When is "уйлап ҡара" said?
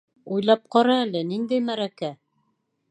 0.35-0.95